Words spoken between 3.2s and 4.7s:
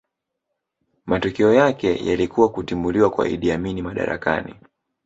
Idi Amin madarakani